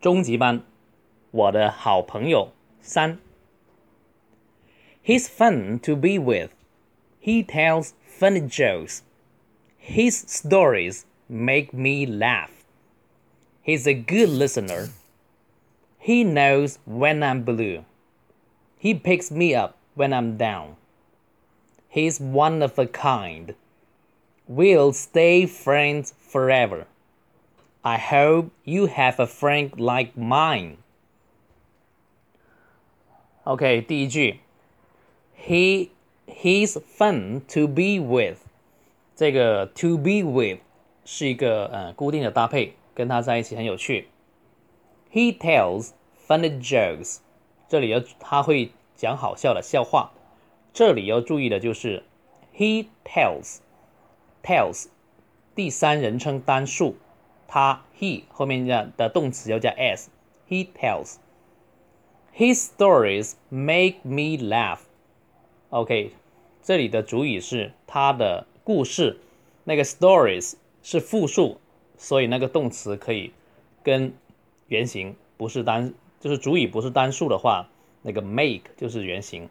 [0.00, 0.62] 中级班，
[1.30, 3.18] 我的好朋友三。
[5.04, 6.50] He's fun to be with.
[7.20, 9.00] He tells funny jokes.
[9.78, 12.50] His stories make me laugh.
[13.64, 14.90] He's a good listener.
[15.98, 17.84] He knows when I'm blue.
[18.78, 20.76] He picks me up when I'm down.
[21.88, 23.54] He's one of a kind.
[24.48, 26.86] We'll stay friends forever.
[27.86, 30.76] I hope you have a friend like mine.
[33.44, 34.38] OK，第一句，
[35.36, 35.88] He
[36.26, 38.38] he's fun to be with。
[39.16, 40.60] 这个 to be with
[41.04, 44.08] 是一个呃固定的搭配，跟他在一起很有趣。
[45.12, 45.90] He tells
[46.26, 47.18] funny jokes。
[47.68, 50.12] 这里要他会讲好笑的笑话。
[50.72, 52.04] 这里要注意的就是
[52.56, 53.58] he tells
[54.42, 54.86] tells
[55.54, 56.96] 第三人称单数，
[57.47, 60.09] 他 he 后面加的动词要加 s。
[60.49, 61.15] He tells
[62.33, 64.79] his stories make me laugh。
[65.69, 66.13] OK，
[66.61, 69.19] 这里的主语是他的故事，
[69.65, 71.57] 那个 stories 是复数，
[71.97, 73.33] 所以那个动词可以
[73.83, 74.13] 跟
[74.67, 77.67] 原形不是单，就是主语不是单数的话，
[78.01, 79.49] 那个 make 就是原形。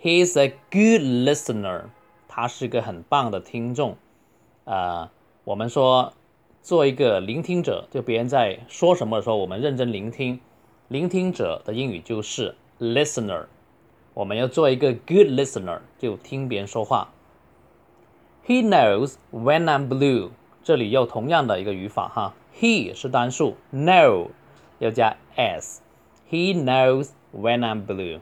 [0.00, 1.86] He's a good listener，
[2.28, 3.96] 他是个很棒的听众。
[4.66, 5.12] 啊，
[5.44, 6.12] 我们说
[6.60, 10.40] 做一个聆听者，就别人在说什么的时候，我们认真聆听。
[10.88, 13.46] 聆听者的英语就是 listener。
[14.12, 17.12] 我们要做一个 good listener，就听别人说话。
[18.44, 20.30] He knows when I'm blue，
[20.64, 22.34] 这里又同样的一个语法哈。
[22.58, 24.30] He 是单数，know
[24.80, 25.80] 要加 s。
[26.28, 28.18] He knows when I'm blue。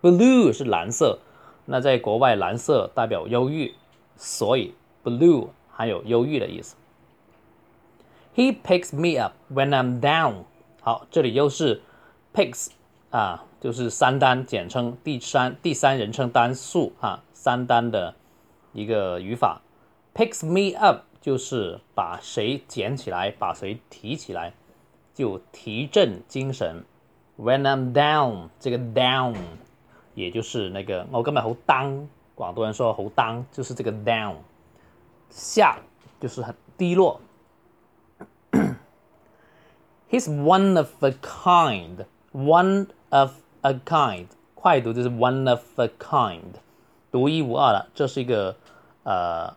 [0.00, 1.18] Blue 是蓝色，
[1.66, 3.74] 那在国外蓝色代表忧郁，
[4.16, 4.72] 所以
[5.04, 6.76] blue 还有忧郁的意思。
[8.34, 10.44] He picks me up when I'm down。
[10.80, 11.82] 好，这里又是
[12.32, 12.68] picks
[13.10, 13.44] 啊。
[13.60, 18.14] 就是三单简称第三第三人称单数啊，三单的
[18.74, 19.62] 一个语法。
[20.14, 24.52] Picks me up 就是把谁捡起来，把谁提起来，
[25.14, 26.84] 就提振精神。
[27.38, 29.34] When I'm down，这个 down
[30.14, 34.34] 也就是那个我根本好 down，广东人说好 down 就是这个 down，
[35.29, 35.79] 下
[36.19, 37.21] 就是很低落。
[40.09, 46.55] He's one of a kind，one of a kind，快读就是 one of a kind，
[47.11, 48.55] 独一无二的，这是一个
[49.03, 49.55] 呃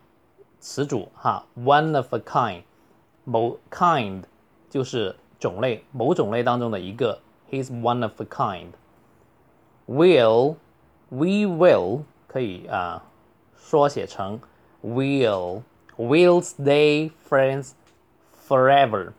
[0.59, 2.61] 词组哈，one of a kind，
[3.23, 4.25] 某 kind
[4.69, 10.57] 就是种类，某种类当中的一个，he's one of a kind。Will
[11.09, 13.03] we will 可以啊
[13.57, 14.39] 缩写成
[14.81, 15.63] will
[15.97, 17.71] will stay friends
[18.47, 19.11] forever。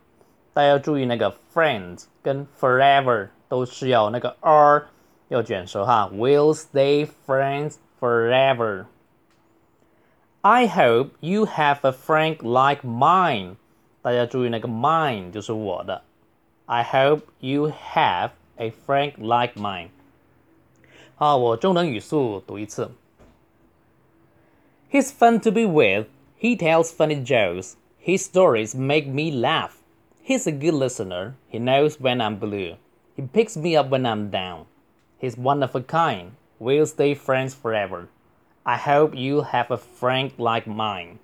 [0.53, 3.29] 大家要注意那个 friends 跟 forever。
[3.47, 4.87] 都是要那个 r
[5.29, 13.55] 要卷舌哈，will stay friends forever。I hope you have a friend like mine。
[14.03, 16.03] 大家注意那个 mine 就是我的。
[16.67, 19.91] I hope you have a friend like mine。
[21.15, 22.91] 好，我中等语速读一次。
[24.92, 26.08] He's fun to be with.
[26.36, 27.78] He tells funny jokes.
[28.00, 29.84] His stories make me laugh.
[30.20, 31.36] He's a good listener.
[31.48, 32.76] He knows when I'm blue.
[33.16, 34.66] He picks me up when I'm down.
[35.20, 36.32] He's one of a kind.
[36.58, 38.10] We'll stay friends forever.
[38.66, 41.20] I hope you have a friend like mine.